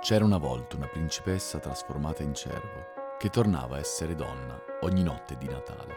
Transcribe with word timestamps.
C'era 0.00 0.24
una 0.24 0.38
volta 0.38 0.76
una 0.76 0.86
principessa 0.86 1.58
trasformata 1.58 2.22
in 2.22 2.32
cervo 2.32 3.16
che 3.18 3.30
tornava 3.30 3.76
a 3.76 3.78
essere 3.80 4.14
donna 4.14 4.56
ogni 4.82 5.02
notte 5.02 5.36
di 5.36 5.46
Natale. 5.48 5.94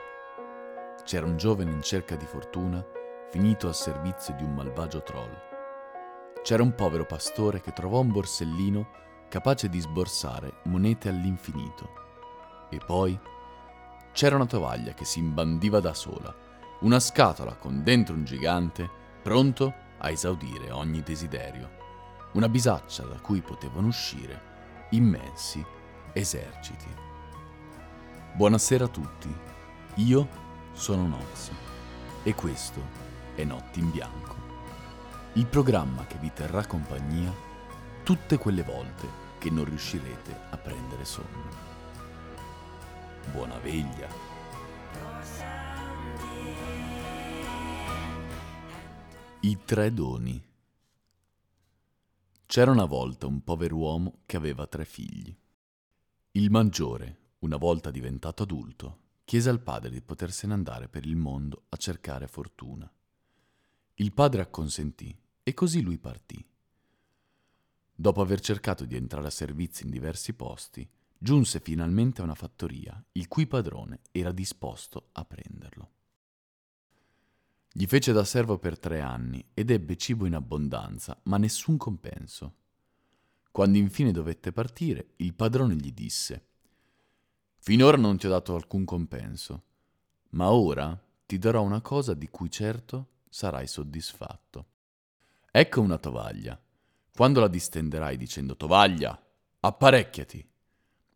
C'era 1.03 1.27
un 1.27 1.37
giovane 1.37 1.69
in 1.69 1.83
cerca 1.83 2.15
di 2.15 2.25
fortuna 2.25 2.83
finito 3.29 3.67
al 3.67 3.75
servizio 3.75 4.33
di 4.33 4.43
un 4.43 4.55
malvagio 4.55 5.03
troll. 5.03 5.31
C'era 6.41 6.63
un 6.63 6.73
povero 6.73 7.05
pastore 7.05 7.61
che 7.61 7.73
trovò 7.73 7.99
un 7.99 8.11
borsellino 8.11 8.89
capace 9.29 9.69
di 9.69 9.79
sborsare 9.79 10.61
monete 10.63 11.07
all'infinito. 11.07 11.89
E 12.71 12.79
poi 12.83 13.17
c'era 14.13 14.35
una 14.35 14.47
tovaglia 14.47 14.93
che 14.93 15.05
si 15.05 15.19
imbandiva 15.19 15.79
da 15.79 15.93
sola, 15.93 16.35
una 16.79 16.99
scatola 16.99 17.53
con 17.53 17.83
dentro 17.83 18.15
un 18.15 18.25
gigante 18.25 18.89
pronto 19.21 19.71
a 19.99 20.09
esaudire 20.09 20.71
ogni 20.71 21.03
desiderio 21.03 21.80
una 22.33 22.47
bisaccia 22.47 23.03
da 23.03 23.19
cui 23.19 23.41
potevano 23.41 23.87
uscire 23.87 24.49
immensi 24.91 25.63
eserciti. 26.13 26.87
Buonasera 28.33 28.85
a 28.85 28.89
tutti, 28.89 29.33
io 29.95 30.27
sono 30.73 31.07
Nox 31.07 31.51
e 32.23 32.33
questo 32.33 32.81
è 33.35 33.43
Notti 33.43 33.79
in 33.79 33.91
Bianco, 33.91 34.35
il 35.33 35.45
programma 35.45 36.05
che 36.05 36.17
vi 36.19 36.31
terrà 36.33 36.65
compagnia 36.65 37.33
tutte 38.03 38.37
quelle 38.37 38.63
volte 38.63 39.07
che 39.37 39.49
non 39.49 39.65
riuscirete 39.65 40.39
a 40.49 40.57
prendere 40.57 41.03
sonno. 41.03 41.69
Buona 43.31 43.57
veglia! 43.59 44.07
I 49.41 49.57
tre 49.65 49.91
doni. 49.91 50.50
C'era 52.51 52.69
una 52.69 52.83
volta 52.83 53.27
un 53.27 53.45
pover'uomo 53.45 54.23
che 54.25 54.35
aveva 54.35 54.67
tre 54.67 54.83
figli. 54.83 55.33
Il 56.31 56.51
maggiore, 56.51 57.35
una 57.39 57.55
volta 57.55 57.91
diventato 57.91 58.43
adulto, 58.43 59.03
chiese 59.23 59.49
al 59.49 59.61
padre 59.61 59.89
di 59.89 60.01
potersene 60.01 60.51
andare 60.51 60.89
per 60.89 61.05
il 61.05 61.15
mondo 61.15 61.63
a 61.69 61.77
cercare 61.77 62.27
fortuna. 62.27 62.91
Il 63.93 64.11
padre 64.11 64.41
acconsentì 64.41 65.17
e 65.41 65.53
così 65.53 65.79
lui 65.79 65.97
partì. 65.97 66.45
Dopo 67.95 68.19
aver 68.19 68.41
cercato 68.41 68.83
di 68.83 68.97
entrare 68.97 69.27
a 69.27 69.31
servizio 69.31 69.85
in 69.85 69.91
diversi 69.91 70.33
posti, 70.33 70.85
giunse 71.17 71.61
finalmente 71.61 72.19
a 72.19 72.25
una 72.25 72.35
fattoria, 72.35 73.01
il 73.13 73.29
cui 73.29 73.47
padrone 73.47 74.01
era 74.11 74.33
disposto 74.33 75.07
a 75.13 75.23
prenderlo. 75.23 76.00
Gli 77.73 77.85
fece 77.85 78.11
da 78.11 78.25
servo 78.25 78.57
per 78.57 78.77
tre 78.77 78.99
anni 78.99 79.43
ed 79.53 79.69
ebbe 79.69 79.95
cibo 79.95 80.25
in 80.25 80.35
abbondanza, 80.35 81.17
ma 81.23 81.37
nessun 81.37 81.77
compenso. 81.77 82.55
Quando 83.49 83.77
infine 83.77 84.11
dovette 84.11 84.51
partire, 84.51 85.13
il 85.17 85.33
padrone 85.33 85.75
gli 85.75 85.93
disse 85.93 86.47
Finora 87.59 87.95
non 87.95 88.17
ti 88.17 88.25
ho 88.25 88.29
dato 88.29 88.55
alcun 88.55 88.83
compenso, 88.83 89.63
ma 90.31 90.51
ora 90.51 90.99
ti 91.25 91.37
darò 91.37 91.61
una 91.61 91.79
cosa 91.79 92.13
di 92.13 92.27
cui 92.27 92.49
certo 92.49 93.19
sarai 93.29 93.67
soddisfatto. 93.67 94.65
Ecco 95.49 95.79
una 95.79 95.97
tovaglia. 95.97 96.61
Quando 97.13 97.39
la 97.39 97.47
distenderai 97.47 98.17
dicendo 98.17 98.57
tovaglia, 98.57 99.17
apparecchiati, 99.61 100.49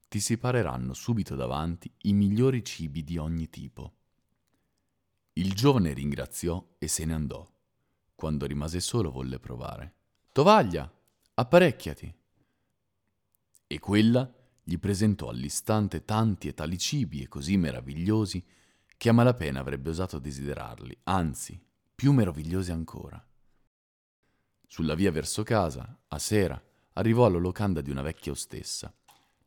ti 0.08 0.20
si 0.22 0.38
pareranno 0.38 0.94
subito 0.94 1.36
davanti 1.36 1.92
i 2.04 2.14
migliori 2.14 2.64
cibi 2.64 3.04
di 3.04 3.18
ogni 3.18 3.50
tipo. 3.50 3.95
Il 5.38 5.54
giovane 5.54 5.92
ringraziò 5.92 6.66
e 6.78 6.88
se 6.88 7.04
ne 7.04 7.14
andò. 7.14 7.46
Quando 8.16 8.46
rimase 8.46 8.80
solo 8.80 9.12
volle 9.12 9.38
provare. 9.38 9.96
Tovaglia, 10.32 10.90
apparecchiati. 11.34 12.16
E 13.68 13.80
quella 13.80 14.34
gli 14.64 14.78
presentò 14.78 15.28
all'istante 15.28 16.06
tanti 16.06 16.48
e 16.48 16.54
tali 16.54 16.78
cibi 16.78 17.22
e 17.22 17.28
così 17.28 17.58
meravigliosi 17.58 18.42
che 18.96 19.10
a 19.10 19.12
malapena 19.12 19.60
avrebbe 19.60 19.90
osato 19.90 20.20
desiderarli, 20.20 21.00
anzi, 21.04 21.62
più 21.94 22.14
meravigliosi 22.14 22.72
ancora. 22.72 23.22
Sulla 24.66 24.96
via 24.96 25.12
verso 25.12 25.44
casa, 25.44 26.00
a 26.08 26.18
sera, 26.18 26.64
arrivò 26.94 27.26
alla 27.26 27.40
locanda 27.40 27.82
di 27.82 27.90
una 27.90 28.02
vecchia 28.02 28.32
ostessa. 28.32 28.96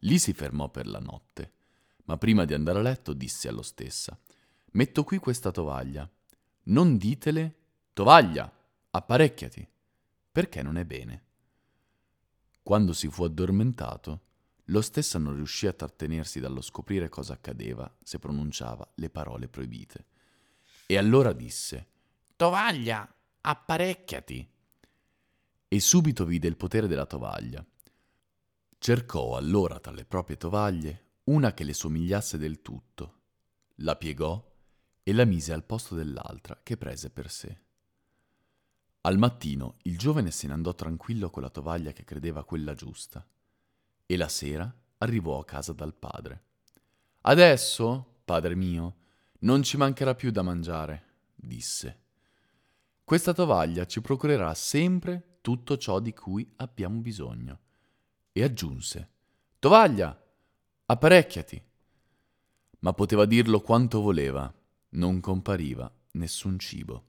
Lì 0.00 0.18
si 0.18 0.34
fermò 0.34 0.68
per 0.68 0.86
la 0.86 0.98
notte, 0.98 1.52
ma 2.04 2.18
prima 2.18 2.44
di 2.44 2.52
andare 2.52 2.78
a 2.78 2.82
letto 2.82 3.14
disse 3.14 3.48
all'ostessa 3.48 4.20
Metto 4.72 5.04
qui 5.04 5.18
questa 5.18 5.50
tovaglia. 5.50 6.08
Non 6.64 6.96
ditele, 6.98 7.54
tovaglia, 7.92 8.50
apparecchiati, 8.90 9.66
perché 10.30 10.62
non 10.62 10.76
è 10.76 10.84
bene. 10.84 11.24
Quando 12.62 12.92
si 12.92 13.08
fu 13.08 13.24
addormentato, 13.24 14.20
lo 14.64 14.82
stesso 14.82 15.16
non 15.16 15.34
riuscì 15.34 15.66
a 15.66 15.72
trattenersi 15.72 16.40
dallo 16.40 16.60
scoprire 16.60 17.08
cosa 17.08 17.32
accadeva 17.32 17.90
se 18.02 18.18
pronunciava 18.18 18.86
le 18.96 19.08
parole 19.08 19.48
proibite. 19.48 20.04
E 20.86 20.98
allora 20.98 21.32
disse, 21.32 21.86
Tovaglia, 22.36 23.10
apparecchiati. 23.40 24.50
E 25.68 25.80
subito 25.80 26.24
vide 26.24 26.48
il 26.48 26.56
potere 26.56 26.86
della 26.86 27.06
tovaglia. 27.06 27.64
Cercò 28.78 29.36
allora 29.36 29.80
tra 29.80 29.92
le 29.92 30.04
proprie 30.04 30.36
tovaglie 30.36 31.06
una 31.24 31.52
che 31.52 31.64
le 31.64 31.74
somigliasse 31.74 32.38
del 32.38 32.62
tutto, 32.62 33.20
la 33.76 33.96
piegò 33.96 34.47
e 35.08 35.14
la 35.14 35.24
mise 35.24 35.54
al 35.54 35.64
posto 35.64 35.94
dell'altra 35.94 36.60
che 36.62 36.76
prese 36.76 37.08
per 37.08 37.30
sé. 37.30 37.60
Al 39.00 39.16
mattino 39.16 39.76
il 39.84 39.96
giovane 39.96 40.30
se 40.30 40.46
ne 40.46 40.52
andò 40.52 40.74
tranquillo 40.74 41.30
con 41.30 41.42
la 41.42 41.48
tovaglia 41.48 41.92
che 41.92 42.04
credeva 42.04 42.44
quella 42.44 42.74
giusta 42.74 43.26
e 44.04 44.16
la 44.18 44.28
sera 44.28 44.70
arrivò 44.98 45.38
a 45.38 45.46
casa 45.46 45.72
dal 45.72 45.94
padre. 45.94 46.42
Adesso, 47.22 48.20
padre 48.22 48.54
mio, 48.54 48.96
non 49.40 49.62
ci 49.62 49.78
mancherà 49.78 50.14
più 50.14 50.30
da 50.30 50.42
mangiare, 50.42 51.04
disse. 51.34 52.00
Questa 53.02 53.32
tovaglia 53.32 53.86
ci 53.86 54.02
procurerà 54.02 54.52
sempre 54.52 55.38
tutto 55.40 55.78
ciò 55.78 56.00
di 56.00 56.12
cui 56.12 56.52
abbiamo 56.56 57.00
bisogno. 57.00 57.60
E 58.30 58.42
aggiunse, 58.42 59.08
Tovaglia, 59.58 60.22
apparecchiati. 60.84 61.62
Ma 62.80 62.92
poteva 62.92 63.24
dirlo 63.24 63.62
quanto 63.62 64.02
voleva, 64.02 64.52
non 64.90 65.20
compariva 65.20 65.92
nessun 66.12 66.58
cibo. 66.58 67.04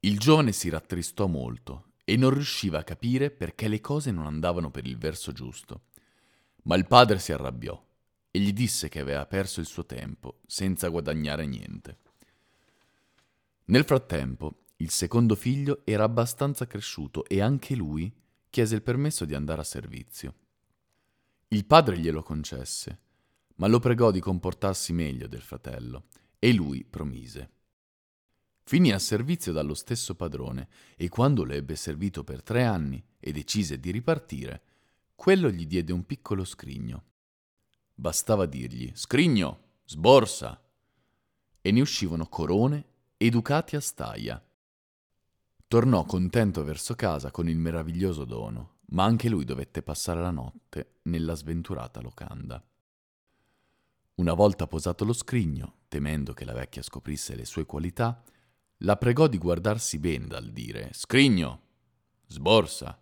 Il 0.00 0.18
giovane 0.18 0.52
si 0.52 0.68
rattristò 0.68 1.26
molto 1.26 1.92
e 2.04 2.16
non 2.16 2.30
riusciva 2.30 2.80
a 2.80 2.84
capire 2.84 3.30
perché 3.30 3.68
le 3.68 3.80
cose 3.80 4.10
non 4.10 4.26
andavano 4.26 4.70
per 4.70 4.86
il 4.86 4.98
verso 4.98 5.32
giusto. 5.32 5.84
Ma 6.64 6.76
il 6.76 6.86
padre 6.86 7.18
si 7.18 7.32
arrabbiò 7.32 7.80
e 8.30 8.38
gli 8.38 8.52
disse 8.52 8.88
che 8.88 9.00
aveva 9.00 9.26
perso 9.26 9.60
il 9.60 9.66
suo 9.66 9.86
tempo 9.86 10.40
senza 10.46 10.88
guadagnare 10.88 11.46
niente. 11.46 11.98
Nel 13.66 13.84
frattempo, 13.84 14.64
il 14.76 14.90
secondo 14.90 15.36
figlio 15.36 15.82
era 15.84 16.04
abbastanza 16.04 16.66
cresciuto 16.66 17.24
e 17.26 17.40
anche 17.40 17.74
lui 17.76 18.12
chiese 18.50 18.74
il 18.74 18.82
permesso 18.82 19.24
di 19.24 19.34
andare 19.34 19.60
a 19.60 19.64
servizio. 19.64 20.34
Il 21.48 21.64
padre 21.64 21.98
glielo 21.98 22.22
concesse, 22.22 22.98
ma 23.56 23.68
lo 23.68 23.78
pregò 23.78 24.10
di 24.10 24.20
comportarsi 24.20 24.92
meglio 24.92 25.28
del 25.28 25.42
fratello 25.42 26.06
e 26.44 26.52
lui 26.52 26.84
promise. 26.84 27.50
Finì 28.64 28.90
a 28.90 28.98
servizio 28.98 29.52
dallo 29.52 29.74
stesso 29.74 30.16
padrone 30.16 30.68
e 30.96 31.08
quando 31.08 31.44
lo 31.44 31.52
ebbe 31.52 31.76
servito 31.76 32.24
per 32.24 32.42
tre 32.42 32.64
anni 32.64 33.00
e 33.20 33.30
decise 33.30 33.78
di 33.78 33.92
ripartire, 33.92 34.62
quello 35.14 35.48
gli 35.50 35.68
diede 35.68 35.92
un 35.92 36.04
piccolo 36.04 36.44
scrigno. 36.44 37.04
Bastava 37.94 38.46
dirgli 38.46 38.90
scrigno, 38.92 39.74
sborsa, 39.84 40.60
e 41.60 41.70
ne 41.70 41.80
uscivano 41.80 42.26
corone 42.26 42.86
e 43.16 43.30
ducati 43.30 43.76
a 43.76 43.80
staia. 43.80 44.44
Tornò 45.68 46.04
contento 46.04 46.64
verso 46.64 46.96
casa 46.96 47.30
con 47.30 47.48
il 47.48 47.56
meraviglioso 47.56 48.24
dono, 48.24 48.78
ma 48.86 49.04
anche 49.04 49.28
lui 49.28 49.44
dovette 49.44 49.80
passare 49.80 50.20
la 50.20 50.32
notte 50.32 50.94
nella 51.02 51.34
sventurata 51.34 52.00
locanda. 52.00 52.60
Una 54.14 54.34
volta 54.34 54.66
posato 54.66 55.06
lo 55.06 55.14
scrigno, 55.14 55.76
temendo 55.88 56.34
che 56.34 56.44
la 56.44 56.52
vecchia 56.52 56.82
scoprisse 56.82 57.34
le 57.34 57.46
sue 57.46 57.64
qualità, 57.64 58.22
la 58.78 58.96
pregò 58.98 59.26
di 59.26 59.38
guardarsi 59.38 59.98
bene 59.98 60.26
dal 60.26 60.50
dire 60.50 60.90
Scrigno, 60.92 61.60
sborsa. 62.26 63.00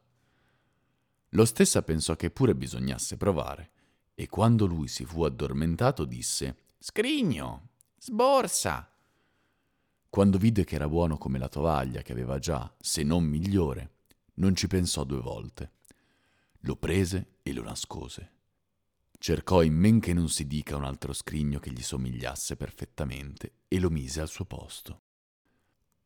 Lo 1.30 1.44
stessa 1.44 1.82
pensò 1.82 2.14
che 2.14 2.30
pure 2.30 2.54
bisognasse 2.54 3.16
provare, 3.16 3.70
e 4.14 4.28
quando 4.28 4.66
lui 4.66 4.86
si 4.86 5.04
fu 5.04 5.24
addormentato 5.24 6.04
disse 6.04 6.58
Scrigno, 6.78 7.70
sborsa. 7.98 8.88
Quando 10.08 10.38
vide 10.38 10.62
che 10.62 10.76
era 10.76 10.88
buono 10.88 11.18
come 11.18 11.38
la 11.38 11.48
tovaglia 11.48 12.02
che 12.02 12.12
aveva 12.12 12.38
già, 12.38 12.72
se 12.78 13.02
non 13.02 13.24
migliore, 13.24 13.94
non 14.34 14.54
ci 14.54 14.68
pensò 14.68 15.02
due 15.02 15.20
volte. 15.20 15.72
Lo 16.60 16.76
prese 16.76 17.38
e 17.42 17.52
lo 17.52 17.62
nascose 17.62 18.38
Cercò 19.22 19.60
in 19.60 19.74
men 19.74 20.00
che 20.00 20.14
non 20.14 20.30
si 20.30 20.46
dica 20.46 20.76
un 20.76 20.84
altro 20.84 21.12
scrigno 21.12 21.58
che 21.58 21.70
gli 21.70 21.82
somigliasse 21.82 22.56
perfettamente 22.56 23.56
e 23.68 23.78
lo 23.78 23.90
mise 23.90 24.22
al 24.22 24.28
suo 24.28 24.46
posto. 24.46 25.02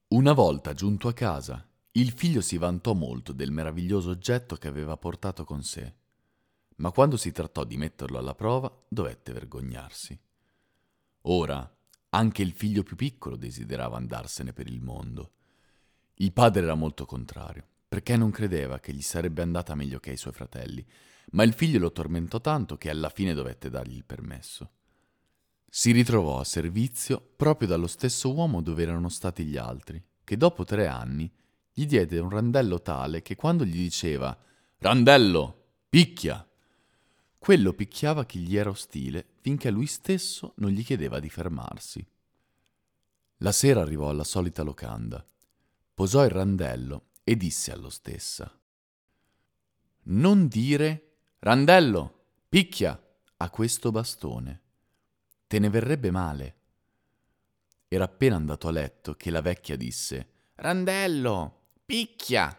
Una 0.09 0.33
volta 0.33 0.73
giunto 0.73 1.07
a 1.07 1.13
casa, 1.13 1.65
Il 1.97 2.11
figlio 2.11 2.41
si 2.41 2.59
vantò 2.59 2.93
molto 2.93 3.33
del 3.33 3.53
meraviglioso 3.53 4.11
oggetto 4.11 4.57
che 4.57 4.67
aveva 4.67 4.97
portato 4.97 5.45
con 5.45 5.63
sé, 5.63 5.95
ma 6.79 6.91
quando 6.91 7.17
si 7.17 7.31
trattò 7.31 7.63
di 7.63 7.77
metterlo 7.77 8.19
alla 8.19 8.35
prova 8.35 8.69
dovette 8.89 9.33
vergognarsi. 9.33 10.19
Ora 11.23 11.73
anche 12.09 12.43
il 12.43 12.51
figlio 12.51 12.83
più 12.83 12.97
piccolo 12.97 13.37
desiderava 13.37 13.97
andarsene 13.97 14.53
per 14.53 14.67
il 14.67 14.81
mondo. 14.81 15.35
Il 16.15 16.33
padre 16.33 16.65
era 16.65 16.75
molto 16.75 17.07
contrario, 17.07 17.69
perché 17.89 18.17
non 18.17 18.31
credeva 18.31 18.81
che 18.81 18.93
gli 18.93 19.03
sarebbe 19.03 19.43
andata 19.43 19.75
meglio 19.75 20.01
che 20.01 20.11
ai 20.11 20.17
suoi 20.17 20.33
fratelli, 20.33 20.85
ma 21.33 21.43
il 21.43 21.53
figlio 21.53 21.79
lo 21.79 21.93
tormentò 21.93 22.41
tanto 22.41 22.77
che 22.77 22.91
alla 22.91 23.09
fine 23.09 23.35
dovette 23.35 23.71
dargli 23.71 23.97
il 23.97 24.05
permesso. 24.05 24.71
Si 25.69 25.91
ritrovò 25.91 26.39
a 26.39 26.45
servizio 26.45 27.21
proprio 27.37 27.69
dallo 27.69 27.87
stesso 27.87 28.33
uomo 28.33 28.63
dove 28.63 28.83
erano 28.83 29.09
stati 29.09 29.45
gli 29.45 29.57
altri, 29.57 30.03
che 30.23 30.37
dopo 30.37 30.65
tre 30.65 30.87
anni 30.87 31.31
gli 31.73 31.87
diede 31.87 32.21
un 32.21 32.31
randello 32.31 32.81
tale 32.81 33.23
che 33.23 33.35
quando 33.35 33.65
gli 33.65 33.77
diceva 33.77 34.37
Randello, 34.79 35.65
picchia! 35.89 36.47
Quello 37.39 37.73
picchiava 37.73 38.25
chi 38.25 38.41
gli 38.41 38.57
era 38.57 38.71
ostile 38.71 39.27
finché 39.41 39.71
lui 39.71 39.87
stesso 39.87 40.55
non 40.57 40.71
gli 40.71 40.85
chiedeva 40.85 41.21
di 41.21 41.29
fermarsi. 41.29 42.07
La 43.39 43.53
sera 43.53 43.81
arrivò 43.81 44.09
alla 44.09 44.25
solita 44.25 44.63
locanda, 44.63 45.27
posò 45.93 46.25
il 46.25 46.31
randello 46.31 47.09
e 47.25 47.37
disse 47.37 47.73
allo 47.73 47.89
stessa 47.89 48.57
Non 50.05 50.47
dire 50.47 51.17
Randello, 51.41 52.27
picchia 52.49 53.01
a 53.39 53.51
questo 53.51 53.91
bastone. 53.91 54.61
Te 55.47 55.59
ne 55.59 55.69
verrebbe 55.69 56.11
male. 56.11 56.57
Era 57.89 58.05
appena 58.05 58.37
andato 58.37 58.69
a 58.69 58.71
letto 58.71 59.15
che 59.15 59.31
la 59.31 59.41
vecchia 59.41 59.77
disse 59.77 60.29
Randello, 60.57 61.63
Picchia! 61.85 62.59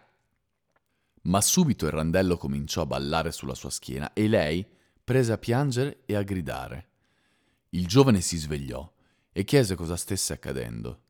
Ma 1.24 1.42
subito 1.42 1.86
il 1.86 1.92
randello 1.92 2.38
cominciò 2.38 2.82
a 2.82 2.86
ballare 2.86 3.32
sulla 3.32 3.56
sua 3.56 3.72
schiena 3.72 4.14
e 4.14 4.28
lei 4.28 4.64
prese 5.04 5.32
a 5.32 5.38
piangere 5.40 6.04
e 6.06 6.16
a 6.16 6.22
gridare. 6.22 6.90
Il 7.70 7.88
giovane 7.88 8.22
si 8.22 8.38
svegliò 8.38 8.92
e 9.32 9.44
chiese 9.44 9.76
cosa 9.76 9.96
stesse 9.96 10.34
accadendo. 10.34 11.02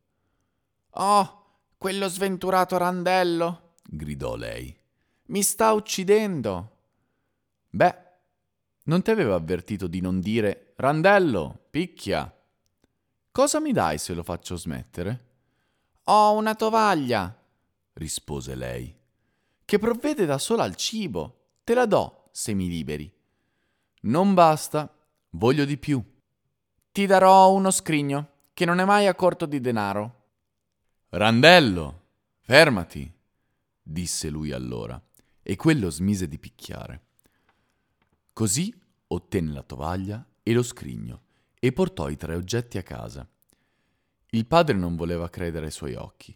Oh, 0.92 1.45
quello 1.86 2.08
sventurato 2.08 2.78
randello! 2.78 3.74
gridò 3.84 4.36
lei. 4.36 4.76
Mi 5.26 5.44
sta 5.44 5.72
uccidendo! 5.74 6.78
Beh, 7.70 7.96
non 8.86 9.04
ti 9.04 9.12
aveva 9.12 9.36
avvertito 9.36 9.86
di 9.86 10.02
non 10.02 10.20
dire 10.20 10.74
randello, 10.78 11.68
picchia. 11.70 12.36
Cosa 13.30 13.60
mi 13.60 13.72
dai 13.72 14.00
se 14.00 14.16
lo 14.16 14.24
faccio 14.24 14.56
smettere? 14.56 15.26
Ho 16.06 16.34
una 16.34 16.56
tovaglia, 16.56 17.40
rispose 17.94 18.56
lei, 18.56 18.98
che 19.64 19.78
provvede 19.78 20.26
da 20.26 20.40
sola 20.40 20.64
al 20.64 20.76
cibo. 20.76 21.50
Te 21.64 21.76
la 21.76 21.86
do, 21.86 22.30
se 22.32 22.56
mi 22.56 22.68
liberi. 22.68 23.14
Non 24.06 24.34
basta, 24.34 24.92
voglio 25.30 25.66
di 25.66 25.78
più. 25.78 26.04
Ti 26.92 27.06
darò 27.06 27.52
uno 27.52 27.70
scrigno, 27.70 28.30
che 28.56 28.66
non 28.66 28.80
è 28.80 28.86
mai 28.86 29.06
a 29.06 29.14
corto 29.14 29.46
di 29.46 29.62
denaro. 29.62 30.24
Randello, 31.18 32.04
fermati, 32.42 33.12
disse 33.82 34.30
lui 34.30 34.52
allora, 34.52 35.02
e 35.42 35.56
quello 35.56 35.90
smise 35.90 36.28
di 36.28 36.38
picchiare. 36.38 37.04
Così 38.34 38.74
ottenne 39.08 39.54
la 39.54 39.64
tovaglia 39.64 40.26
e 40.44 40.54
lo 40.54 40.64
scrigno 40.64 41.24
e 41.60 41.72
portò 41.72 42.10
i 42.10 42.18
tre 42.18 42.36
oggetti 42.36 42.78
a 42.78 42.84
casa. 42.84 43.28
Il 44.32 44.46
padre 44.46 44.76
non 44.76 44.96
voleva 44.96 45.30
credere 45.30 45.68
ai 45.68 45.72
suoi 45.72 45.96
occhi 45.96 46.36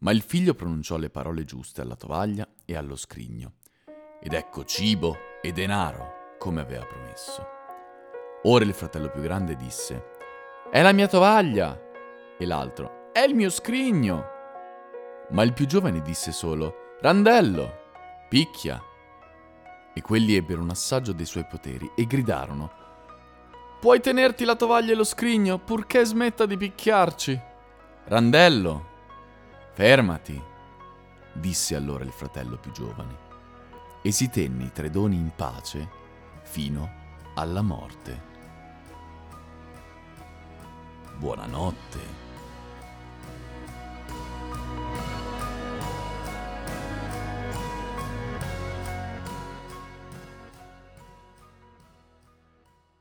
ma 0.00 0.12
il 0.12 0.22
figlio 0.22 0.54
pronunciò 0.54 0.96
le 0.96 1.10
parole 1.10 1.44
giuste 1.44 1.80
alla 1.80 1.96
tovaglia 1.96 2.46
e 2.64 2.76
allo 2.76 2.96
scrigno. 2.96 3.54
Ed 4.20 4.32
ecco 4.32 4.64
cibo 4.64 5.16
e 5.42 5.52
denaro, 5.52 6.36
come 6.38 6.60
aveva 6.60 6.84
promesso. 6.84 7.46
Ora 8.44 8.64
il 8.64 8.72
fratello 8.72 9.10
più 9.10 9.20
grande 9.20 9.56
disse, 9.56 10.04
È 10.70 10.80
la 10.80 10.92
mia 10.92 11.06
tovaglia! 11.06 11.78
E 12.38 12.46
l'altro, 12.46 12.99
È 13.20 13.24
il 13.24 13.34
mio 13.34 13.50
scrigno! 13.50 14.24
Ma 15.32 15.42
il 15.42 15.52
più 15.52 15.66
giovane 15.66 16.00
disse 16.00 16.32
solo, 16.32 16.96
Randello, 17.02 17.70
picchia! 18.30 18.82
E 19.92 20.00
quelli 20.00 20.34
ebbero 20.36 20.62
un 20.62 20.70
assaggio 20.70 21.12
dei 21.12 21.26
suoi 21.26 21.44
poteri 21.44 21.90
e 21.94 22.06
gridarono, 22.06 22.72
Puoi 23.78 24.00
tenerti 24.00 24.46
la 24.46 24.56
tovaglia 24.56 24.92
e 24.92 24.94
lo 24.94 25.04
scrigno, 25.04 25.58
purché 25.58 26.02
smetta 26.06 26.46
di 26.46 26.56
picchiarci. 26.56 27.38
Randello, 28.04 28.86
Fermati, 29.74 30.42
disse 31.34 31.76
allora 31.76 32.04
il 32.04 32.12
fratello 32.12 32.56
più 32.56 32.70
giovane, 32.72 33.18
e 34.00 34.12
si 34.12 34.30
tenne 34.30 34.64
i 34.64 34.72
tre 34.72 34.88
doni 34.88 35.16
in 35.16 35.30
pace 35.36 35.90
fino 36.40 36.90
alla 37.34 37.60
morte. 37.60 38.22
Buonanotte. 41.18 42.29